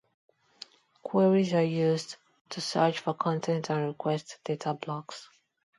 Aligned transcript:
Queries 1.03 1.53
are 1.53 1.61
used 1.61 2.15
to 2.49 2.59
search 2.59 2.97
for 3.01 3.13
content 3.13 3.69
and 3.69 3.85
request 3.85 4.39
data 4.43 4.73
blocks. 4.73 5.29